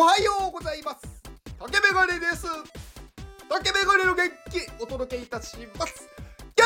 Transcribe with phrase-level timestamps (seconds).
[0.00, 1.20] おはようございます。
[1.58, 2.46] 竹メガネです。
[3.48, 6.08] 竹メガネの元気お届けいたします。
[6.54, 6.64] 元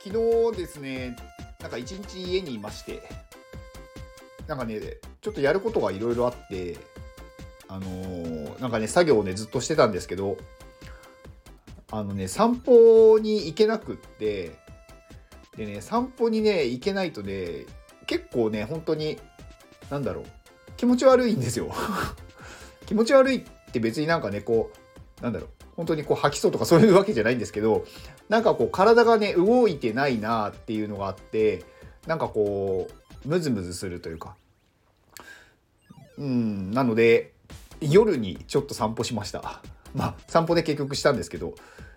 [0.00, 1.16] 気昨日ですね
[1.60, 3.04] なんか一日家にいまして
[4.48, 4.80] なんかね
[5.20, 6.76] ちょっとやることがいろいろあって
[7.68, 10.38] あのー、なんかね作業をねずっとしてたんですけど
[11.92, 14.58] あのね散歩に行けなくって
[15.56, 17.66] でね散歩にね行けないとね
[18.08, 19.20] 結構ね本当に
[19.92, 20.24] なんだろう。
[20.78, 21.70] 気持ち悪いんですよ。
[22.86, 23.42] 気持ち悪いっ
[23.72, 24.72] て別になんかねこ
[25.20, 25.48] うなんだろう。
[25.76, 27.84] 本当にこう吐きそうとかそういうわけじゃないんですけど
[28.28, 31.64] なんかこう体がね動いてないなっていうのがあって
[32.06, 32.88] なんかこ
[33.24, 34.34] うムズムズするというか。
[36.18, 37.32] うんなので
[37.80, 39.60] 夜にちょっと散歩しました。
[39.94, 41.54] まあ散歩で結局したんですけど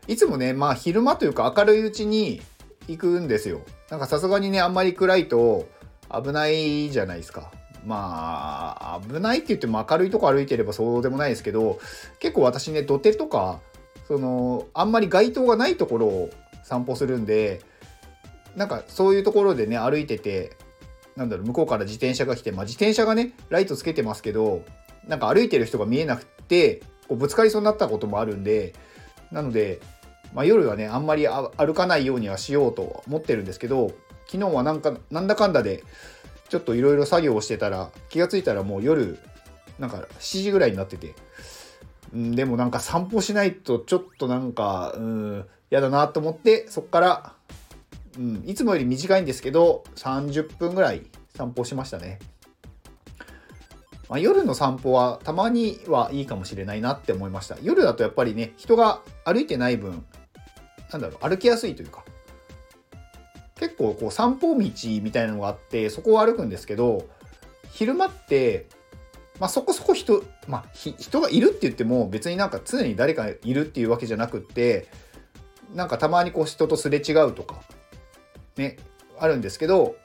[0.07, 2.41] いつもねまあ昼間というか明るいうちに
[2.89, 3.61] 行くんですよ。
[3.89, 5.69] なんかさすがにねあんまり暗いと
[6.11, 7.51] 危ないじゃないですか。
[7.85, 11.79] まあ危ないって言っても明るいとこ歩いてればそうでもないですけど
[12.19, 13.59] 結構私ね土手とか
[14.07, 16.29] そのあんまり街灯がないところを
[16.63, 17.61] 散歩するんで
[18.55, 20.57] なんかそういうところでね歩いてて
[21.15, 24.63] なんだろう向こうから自転車が来て、まあ、自転車がねライトつけてますけど
[25.07, 28.73] なんか歩いてる人が見えなくてこうぶつかりそうになったこともあるんで
[29.31, 29.79] なので、
[30.33, 33.91] まあ、夜はねあんまり歩かないようにはしようと思ってるんですけど
[34.27, 35.83] 昨日はなんかなんだかんだで
[36.49, 39.19] ちょっといろいろ作業をしてたら気が付いたらもう夜
[39.79, 41.15] なんか7時ぐらいになってて、
[42.13, 47.33] うん、でもなんか散歩しないとちょっとなんかうん嫌だなと思ってそっから、
[48.17, 51.03] うん、いつもより短いんですけど30分ぐらい
[51.35, 52.19] 散歩しましたね。
[54.07, 57.57] まあ、夜の散歩はたまにはいいかもしれないなって思いました。
[57.63, 60.05] 夜だとやっぱりね人が歩いてない分
[60.91, 62.05] なんだろう歩きやすいというか
[63.59, 67.07] 結構こう散歩道みたいなのがあってそこを歩くんですけど
[67.71, 68.67] 昼間って
[69.39, 74.87] まあ、そこそこ人、まあ、人がいるって言っても別になんか常に誰かいるっていうわけじゃなくって
[75.73, 77.61] なんかたまにこう人とすれ違うとか
[78.55, 78.77] ね
[79.19, 79.95] あるんですけど、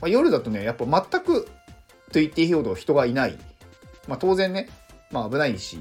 [0.00, 1.50] まあ、夜だとねやっぱ全くと
[2.14, 3.38] 言っていいほど人がいない、
[4.08, 4.68] まあ、当然ね、
[5.12, 5.80] まあ、危ないし、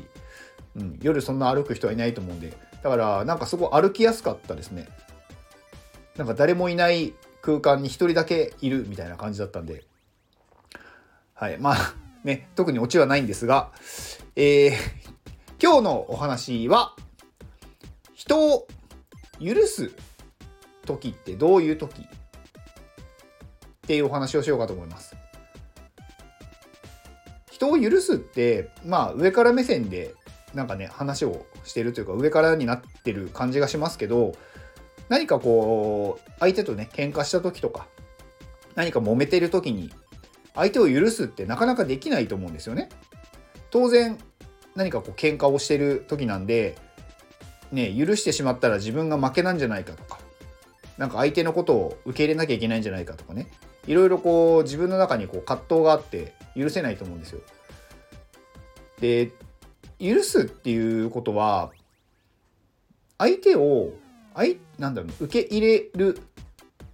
[0.76, 2.54] うん、夜そんな歩く人はいないと思うんで。
[2.84, 4.88] だからなんかすごい歩きやすかったですね。
[6.22, 9.86] なんか誰もいない空間に1人だけいるみたいな感じだったんで、
[11.34, 13.72] はい、まあ ね、特にオチはないんですが、
[14.36, 14.74] えー、
[15.60, 16.96] 今日のお話は、
[18.14, 18.68] 人を
[19.44, 19.90] 許す
[20.86, 22.06] 時ってどういう時っ
[23.88, 25.16] ていうお話をしようかと思います。
[27.50, 30.14] 人を許すって、まあ上から目線で
[30.54, 34.36] なんかね話をしてるというか上からになってる感じがしますけど
[35.12, 37.86] 何かこう相手とね喧嘩した時とか
[38.76, 39.92] 何か揉めてる時に
[40.56, 42.88] 相手を許すってなかなかできないと思うんですよね。
[43.72, 44.18] 当然
[44.74, 46.78] 何かこう喧嘩をしてる時なんで
[47.74, 50.18] ね許してしまったら自分が負けなんじゃないかとか
[50.98, 53.48] なんか相手のことを受け入れなきゃいけないんじゃないかとかね
[53.88, 57.42] いろいろこう自分の中にこう葛藤があって許せないと思うんですよ。
[59.02, 59.32] で
[60.00, 61.74] 許すっていうことは
[63.18, 63.92] 相手を
[64.34, 66.22] あいなんだろう受け入れるっ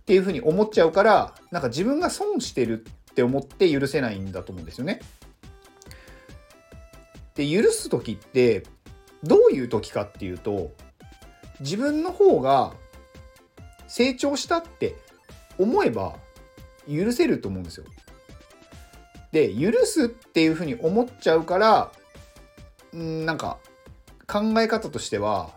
[0.05, 5.01] ていうふうに思っちゃうからなんか自分が損してるって思って許せないんだと思うんですよね。
[7.35, 8.63] で許す時って
[9.23, 10.71] どういう時かっていうと
[11.59, 12.73] 自分の方が
[13.87, 14.95] 成長したって
[15.57, 16.15] 思えば
[16.87, 17.85] 許せると思うんですよ。
[19.31, 21.91] で許すっていうふうに思っちゃうから
[22.95, 23.57] んなんか
[24.25, 25.51] 考え方としては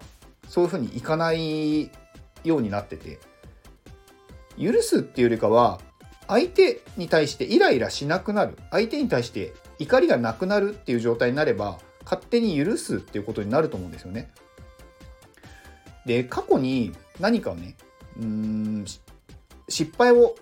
[0.51, 1.93] そういうふうにいかない
[2.43, 3.21] ようになってて
[4.61, 5.81] 許すっていうよりかは
[6.27, 14.33] 相手に対してイライラしなくなる相手に対して怒りがなくなるっていう状態になれば勝手に許すっていうことになると思うんですよね。
[16.05, 17.77] で過去に何かをね
[18.21, 18.85] うん
[19.69, 20.35] 失敗を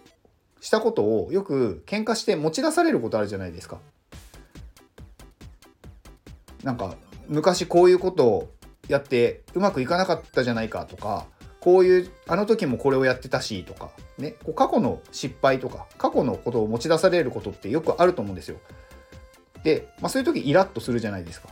[0.61, 3.79] したことをよく喧嘩して持ち出されることあるじゃないですか。
[6.63, 6.95] なんか
[7.29, 8.58] 昔こういうことを
[8.89, 11.27] やってうまくいかなかったじゃないかとか
[11.61, 18.59] こういうあの時もこれをやってたしとかねこう過去の失敗とか過去のことを持ち出されることってよくあると思うんですよ。
[19.65, 21.49] で、まあ、そういう時イラッとするじゃないですか。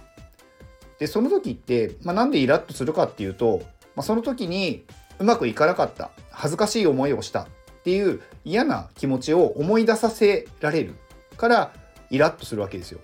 [0.98, 3.60] でその時って、まあ、なんでイラッとするかっていうと、
[3.94, 4.84] まあ、その時に
[5.18, 7.46] うまくいかなかった恥ずかしい思いをしたっ
[7.84, 10.94] ていう嫌な気持ちを思い出させられる
[11.36, 11.72] から
[12.10, 13.00] イラッとするわけですよ。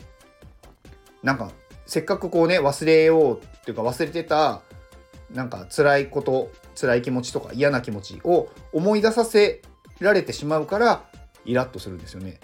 [1.23, 1.51] なんか
[1.93, 4.63] せっかくこうね忘れようっていうか忘れてた
[5.31, 9.61] なんか辛いこと辛い気持ちとか嫌な気持ちを思い出させ
[10.01, 11.05] られてしまうから
[11.45, 12.41] イラッとするんですよね。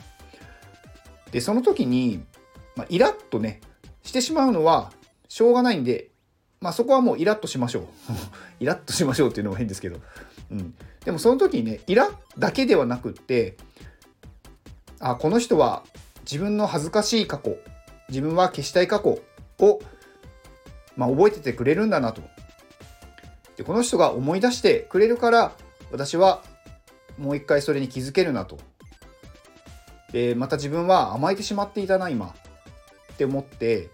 [1.30, 2.22] でその時に、
[2.76, 3.62] まあ、イラッとね
[4.02, 4.92] してしまうのは
[5.30, 6.10] しょうがないんで、
[6.60, 7.84] まあ、そこはもうイラッとしましょう。
[8.60, 9.98] イラッとしましょうっていうのも変ですけど、
[10.50, 10.74] うん、
[11.06, 13.56] でもその時にねイラだけではなくって
[15.00, 15.84] あこの人は
[16.30, 17.56] 自分の恥ずかしい過去
[18.10, 19.20] 自分は消したい過去
[19.58, 19.80] を、
[20.96, 22.22] まあ、覚えててくれるんだなと。
[23.56, 25.52] でこの人が思い出してくれるから
[25.90, 26.44] 私は
[27.16, 28.58] もう一回それに気づけるなと。
[30.12, 32.34] でまた自分は甘えてしまっていたな今。
[33.12, 33.88] って思って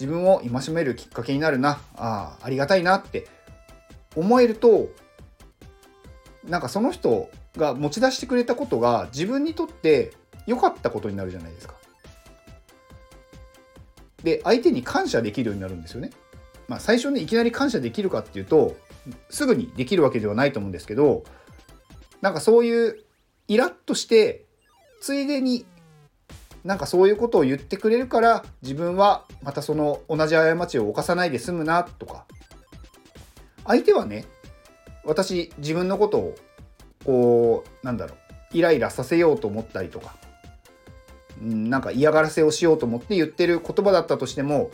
[0.00, 1.80] 自分を戒めるきっかけになるな。
[1.94, 3.28] あありがたいなって。
[4.14, 4.88] 思えると
[6.44, 10.12] なんかその人が持ち出してくれたことが自分にとって
[10.46, 11.74] 良かったことになるじゃないですか。
[14.22, 16.10] で相手に感謝できるようになるんですよね。
[16.68, 18.76] まあ、最初ねいきなり感謝できるかっていうと
[19.28, 21.24] すぐにできるわけではないと思うんですけど
[22.20, 23.04] なんかそういう
[23.48, 24.44] イラッとして
[25.00, 25.66] ついでに
[26.64, 32.26] なんかそういうことを言ってくれるから自分はまたその同じ過ちを犯さないで済むなとか
[33.66, 34.24] 相手はね
[35.04, 36.34] 私自分のことを
[37.04, 38.18] こうなんだろう
[38.56, 40.14] イライラさせようと思ったりとか
[41.42, 44.70] なんか嫌がらせをしようと思って言ってる言葉だったとしても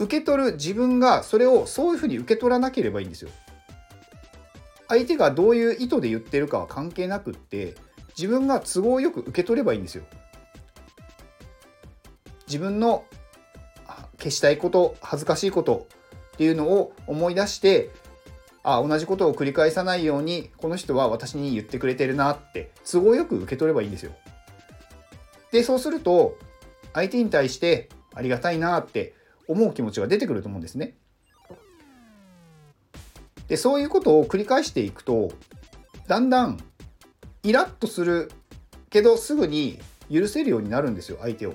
[0.00, 3.30] 受け取る自分がそれをそういうふうに受け取らなければいいんですよ。
[4.88, 7.74] 相手がどういう意図で言ってるかは関係なくって
[8.18, 10.04] 自分が都合よく受け取ればいいんですよ。
[12.48, 13.04] 自分の
[14.18, 15.86] 消したいこと恥ずかしいこと
[16.34, 17.90] っていうのを思い出して
[18.62, 24.12] あ同じことを繰り返さないようにこの人は私に言ってくれてるなって都合よく受け取ればいいんですよ。
[25.52, 26.36] でそうすると
[26.92, 29.14] 相手に対してありがたいなって
[29.48, 30.94] 思う気持ちが出てくると思うんですね。
[33.48, 35.32] でそういうことを繰り返していくと
[36.06, 36.58] だんだん
[37.42, 38.30] イラッとする
[38.90, 39.78] けどすぐに
[40.10, 41.54] 許せるようになるんですよ相手を。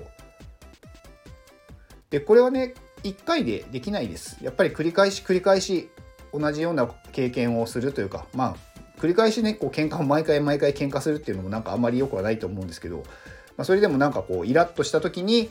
[2.10, 4.38] でこれはね1回でできないです。
[4.42, 5.88] やっぱり繰り返し繰り返し
[6.32, 13.04] 同じような経験をするというかまあ繰り返しねこう喧嘩を毎回毎回喧嘩するっていうのもなんかあんまり良くはないと思うんですけど、
[13.56, 15.50] まあ、それでもなんかこうイラッとした時に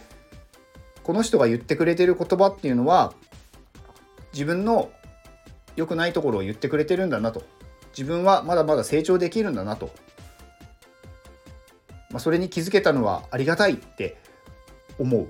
[1.03, 3.13] この人が言ってくれてる言葉っていうのは
[4.33, 4.91] 自分の
[5.75, 7.43] 良くないところを言ってくれてるんだなと。
[7.97, 9.89] 自分はまだまだ成長できるんだなと、
[12.11, 14.17] まあ、それに気づけたのはありがたいって
[14.99, 15.29] 思う。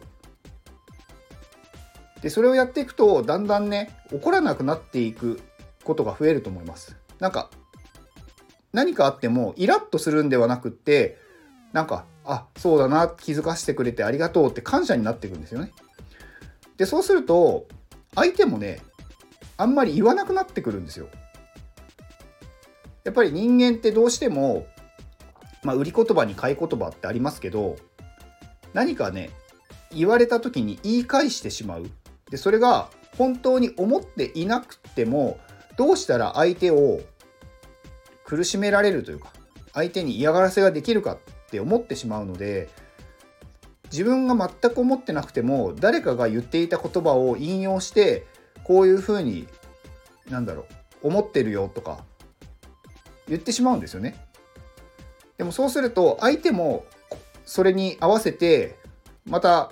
[2.22, 5.40] でそれをやっていくとだんだんね怒らなくなっていく
[5.84, 6.98] ことが増えると思います。
[7.20, 7.52] なんか
[8.74, 11.20] 何かあってもイラッとするんではなくって
[11.76, 15.74] なんかあそうだな気づかせてくれてありがとうって感謝になっていくんですよね。
[16.78, 17.68] でそうすると
[18.16, 18.80] 相手もね
[19.58, 21.08] あんまり言わなくなってくるんですよ。
[23.04, 24.66] やっぱり人間ってどうしても
[25.64, 27.76] まあ売り言葉に買い言葉ってありますけど
[28.74, 29.32] 何かね
[29.94, 31.90] 言われた時に言い返してしまう。
[32.30, 35.40] でそれが本当に思っていなくても
[35.76, 37.02] どうしたら相手を
[38.24, 39.34] 苦しめられるというか
[39.74, 41.18] 相手に嫌がらせができるか
[41.56, 42.70] って思ってしまうので
[43.92, 48.26] 自分が全く思ってなくても誰かが言っていた言葉を引用して
[48.64, 49.48] こういうふうに
[50.30, 50.66] なんだろ
[51.04, 52.04] う思ってるよとか
[53.28, 54.16] 言ってしまうんですよね。
[55.38, 56.86] でもそうすると相手も
[57.46, 58.78] それに合わせて
[59.26, 59.72] また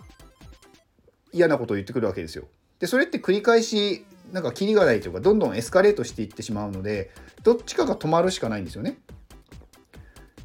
[1.32, 2.46] 嫌なことを言ってくるわけですよ。
[2.80, 7.12] でそれって繰り返しなんかキリがないというかどんどんエスカレートしていってしまうので
[7.44, 8.98] どっちかが止まるしかないんですよね。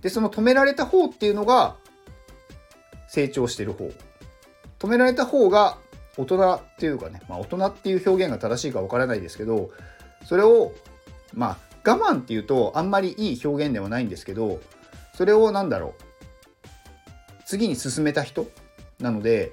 [0.02, 1.76] でその止められた方っていうのが
[3.08, 3.90] 成長してる方。
[4.78, 5.78] 止められた方が
[6.16, 9.70] 大人っていうかね、まあ、大人っていう表現が正しいかわからないですけど
[10.24, 10.72] それを
[11.34, 14.60] まあ我慢っていうとあんまりいい表現ではないんですけど
[15.14, 16.02] それを何だろう
[17.46, 18.46] 次に進めた人
[19.00, 19.52] なので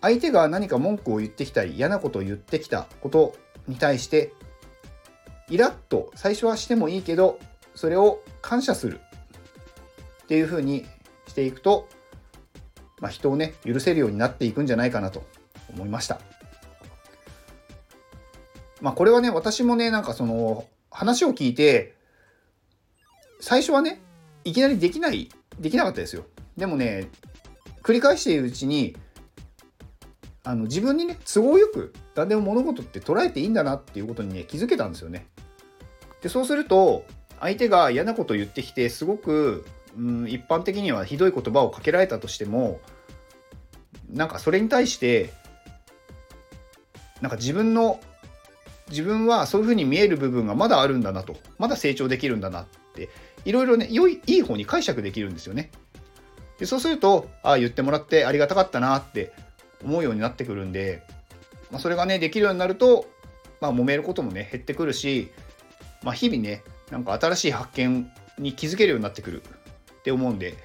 [0.00, 3.34] 相手が何か文句を言ってきたり嫌なことを言ってきたこと
[3.68, 4.32] に対して
[5.48, 7.38] イラッと最初はしてもいいけど
[7.74, 9.00] それを感謝する
[10.24, 10.86] っていうふうに
[11.26, 11.88] していくと、
[13.00, 15.24] まあ、人をね許せるようになっていくんじゃないかなと
[15.70, 16.20] 思いました。
[18.80, 21.94] まあこれはね私もねなんかその話を聞いて
[23.40, 24.00] 最初はね
[24.44, 26.24] いきなりできないできなかったですよ。
[26.56, 27.08] でもね
[27.82, 28.96] 繰り返しているうちに
[30.44, 35.26] あの自分にね都合よく何でも物事って捉えていいんだなっていうことにね気づけたんですよね。
[36.20, 37.04] でそうすると
[37.42, 39.66] 相手が嫌なことを言ってきてすごく、
[39.98, 42.80] うん、一般的にはひどい言葉をかけられたとしても
[44.08, 45.32] なんかそれに対して
[47.20, 48.00] なんか自分の
[48.90, 53.08] 自分はそういうふうに見える部分がまだあるんだなとまだ成長できるんだなって
[53.44, 55.70] いろいろね良いいい方に解釈できるんですよね。
[56.58, 59.32] でそうするとああ言ってもらってありがたかったなって
[59.82, 61.02] 思うようになってくるんで、
[61.72, 63.06] まあ、それがねできるようになると、
[63.60, 65.32] まあ、揉めることもね減ってくるし、
[66.04, 70.56] まあ、日々ねなんか新しい発見に気づけるようになってくるって思うんで、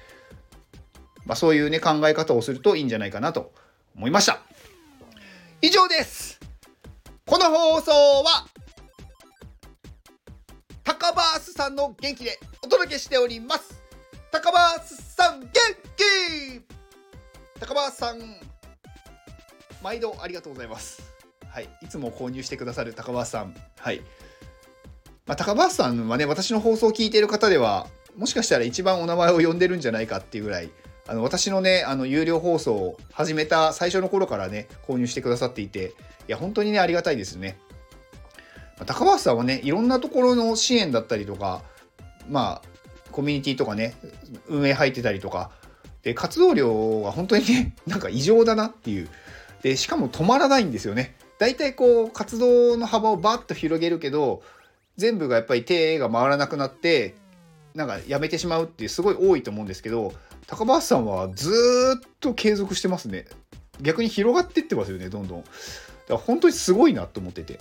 [1.24, 3.52] まあ、そういうね考え方をするといいんじゃないかなと
[3.96, 4.40] 思いました。
[5.60, 6.38] 以上です。
[7.26, 8.46] この放送は
[10.84, 13.80] 高バースさんの元気でお届けしております。
[14.30, 15.48] 高バースさん元
[15.96, 16.62] 気。
[17.60, 18.18] 高バースさん
[19.82, 21.02] 毎度ありがとうございます。
[21.50, 21.68] はい。
[21.82, 23.54] いつも購入してくださる高バースさん。
[23.78, 24.00] はい。
[25.28, 30.70] まあ、高橋さんはね私の放送を聞いている方ではもしかしたら一番お名前を呼んでるんじゃないかっていうぐらい
[31.06, 35.94] あの私のねあの有料放送を始めた最初の頃からね購入してくださっていて
[36.28, 37.58] いや本当にねありがたいですね。
[38.78, 41.62] まあ、高橋さんはねいろんなところの支援だったりとか
[42.28, 42.68] まあ
[43.12, 43.96] コミュニティとかね
[44.48, 45.50] 運営入ってたりとか
[46.02, 49.08] で活動量が本当にね なんか異常だなっていう
[49.62, 51.16] でしかも止まらないんですよね。
[51.38, 54.42] 大体こう活動の幅をバッと広げるけど
[54.98, 57.14] 全部がやっぱり手が回らなくなって
[57.74, 60.12] なんかやめてしまうってすごい多いと思うんですけど
[60.46, 61.50] 高橋さんはず
[61.98, 63.26] っと継続してますね。
[63.80, 65.42] 逆に広がってってますよねどんどん。
[65.42, 65.52] だか
[66.08, 67.60] ら本当にすごいなと思ってて。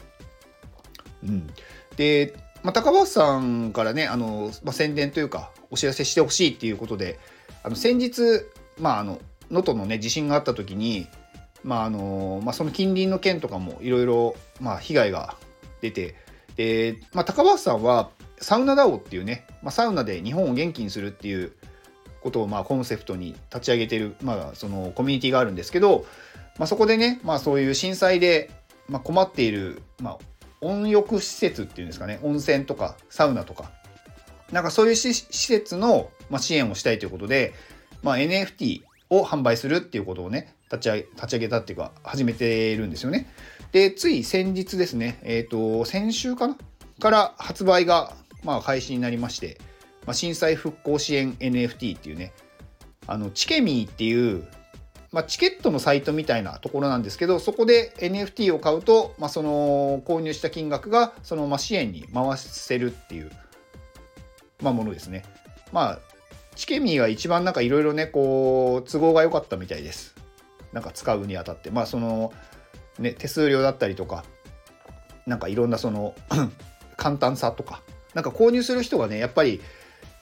[1.24, 1.48] うん。
[1.96, 7.20] で、まあ、高橋さんからねあの、まあ、宣伝というかお知らせしてほしいっていうことで
[7.62, 8.22] あの先日
[8.80, 9.20] まああの
[9.52, 11.08] 能登のね地震があった時に
[11.64, 14.36] まああのまあ、その近隣の県とかもいろいろ
[14.80, 15.36] 被害が
[15.82, 16.16] 出て
[16.58, 18.10] で、まあ、高橋さんは
[18.40, 21.54] サウナダオっていうね、まあ、サウナで日本を元気にするっていう
[22.22, 26.06] ことをまあコンセプトに立ち上げてる、まあ、そのコミュニティがあるんですけど、
[26.58, 28.52] まあ、そこでね、まあ、そういう震災で、
[28.90, 30.18] まあ、困っている、まあ、
[30.62, 33.72] 温浴施設っていうんですかね温泉とかサウナとか
[34.52, 37.54] なんかそういう施設の、まあ、支援をしたいということで、
[38.02, 43.28] まあ、NFT を販売するっていうことをね立ち上げ立ち上げたっていうか始めているんですよね。
[43.72, 46.58] で、つい先日ですね、えっ、ー、と、先週かな？
[47.00, 49.60] から発売が、まあ、開始になりまして、
[50.06, 52.34] まあ、震災復興支援 NFT っていうね、
[53.08, 54.48] あの、チケミーっていう、
[55.12, 63.32] まあ、チケットのサイトみたいなところなんですけど、そこで NFT を買うと、まあ、その購入した金額がそのまま支援に回せるっていう、
[64.62, 65.24] まあ、ものですね。
[65.72, 66.00] まあ、
[66.56, 70.16] チケミーが一番なんかいろいろね、こう、都合が良かったみたいです。
[70.74, 71.70] なんか使うにあたって。
[71.70, 72.34] まあ、その、
[73.00, 74.24] ね、手数料だったりとか
[75.26, 76.16] なんかいろんなその
[76.98, 77.82] 簡単さとか
[78.14, 79.62] なんか購入する人がねやっぱり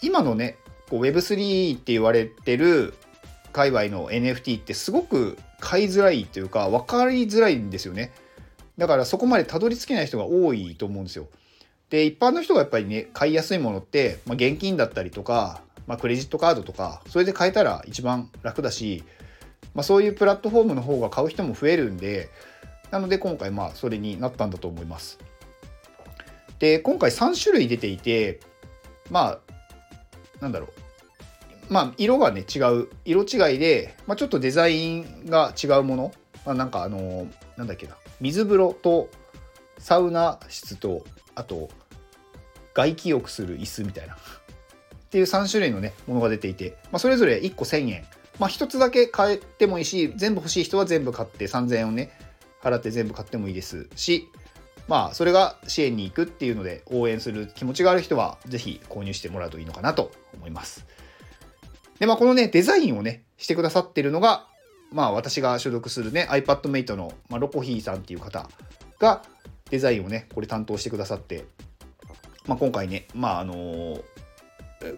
[0.01, 0.58] 今のね
[0.89, 2.94] Web3 って言われてる
[3.53, 8.12] 界隈の NFT ってすごく買いづらいっていうか分かりづらいんですよね。
[8.77, 11.27] だからそこまでたどり着けない人が多いと思うんですよ。
[11.89, 19.03] で一般の人がやっぱりね買いやすいものって、まあ、現金だったりとか、まあ、クレジットカードとかそれで買えたら一番楽だし、
[19.74, 22.29] まあ、そういうプラットフォームの方が買う人も増えるんで
[22.92, 25.20] なので今回まあそれになったんだと思います。
[26.60, 28.39] で今回3種類出ていて
[29.10, 29.39] まあ
[30.42, 30.70] なんだろう。
[31.70, 32.89] まあ色がね違う。
[33.06, 36.13] 色違いで、まあ、ちょっとデザインが違うもの、
[36.46, 37.27] まあ、なんかあの
[37.58, 37.96] なんだっけな。
[38.22, 39.10] 水風呂と
[39.77, 41.70] サウナ室とあと
[42.74, 44.15] 外気浴する椅子みたいな。
[44.15, 44.18] っ
[45.10, 48.06] ていう3種類のねものが出ていて、まあ、それぞれ1個1000円。
[48.38, 52.12] まあ1つだけ買えてもいいし全部欲しい人は全部買って3000円をね
[52.65, 54.27] 払って全部買ってもいいですし、
[54.88, 60.86] まあ、それが支援に行くっていうので応援する気持ちがある人は、ぜひ購入してもらうといいのかなと思います。
[62.00, 64.48] で、まあ、このね、デザインをね、してくださってるのが、
[64.91, 68.50] まあ、私が所属するね、iPadMate の、まあ、ロコヒーさんっていう方
[69.00, 69.24] が、
[69.69, 71.45] デザインをね、これ担当してくださって、
[72.45, 74.03] まあ、今回ね、まあ、あのー、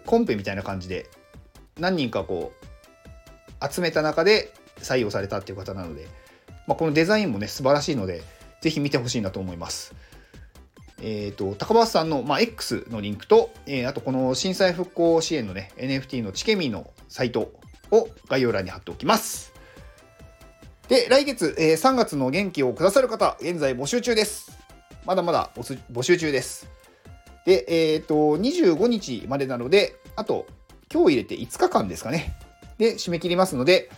[0.04, 1.08] コンペみたいな感じで、
[1.78, 6.06] 何人かこう、集めた中で採用されたっていう方なので、
[6.68, 8.22] まあ、このデザインもね、素晴らしいので、
[8.60, 9.94] ぜひ見てほしいなと思います。
[11.00, 17.52] えっ、ー、と、高橋さんの、まあ、X のリンクと、えー、あとこの震災復興支援のね、NFT のチケミーのサイト
[17.90, 19.54] を概要欄に貼っておきます。
[20.88, 24.58] で、来月、えー、3月の元気をくださる方、現在募集中です。
[25.06, 26.68] まだまだ募集中です。
[27.46, 30.46] で、えっ、ー、と、25日までなので、あと、
[30.92, 32.36] 今日入れて5日間ですかね。
[32.76, 33.90] で、締め切りますので、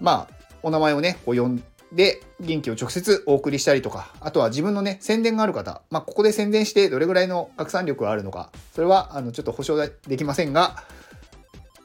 [0.00, 1.62] まあ、お名前をね、こう呼ん
[1.92, 10.84] で元気を直接お送りしたりとか、あとは自分のね、宣伝がある方、まあ、ここで宣伝してどれぐらいの拡散力があるのか、それは、あの、ちょっと保証できませんが、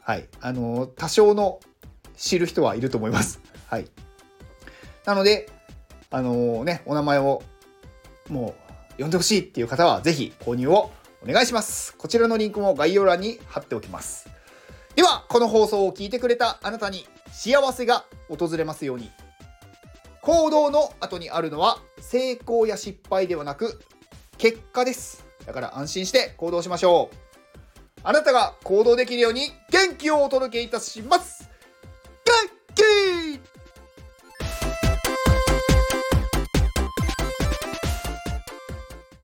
[0.02, 1.60] はい、あの、多少の
[2.16, 3.40] 知る人はいると思います。
[3.68, 3.88] はい。
[5.06, 5.50] なので、
[6.12, 7.42] あのね、お名前を
[8.30, 8.54] も
[8.98, 10.92] う呼んでほしいっていう方は、ぜひ購入を
[11.24, 11.96] お願いします。
[11.98, 14.30] こちらのリンクも概要欄に貼っておきます。
[14.96, 19.12] ではこの放送を聞いてくれたあなたに幸せが訪れますように
[20.26, 23.80] 行動の後にあるのは成功や失敗ではなく
[24.40, 25.24] 結果です。
[25.46, 27.16] だから安心して行動しましょう。
[28.02, 31.45] あなたが行動できるように元気をお届けいたします。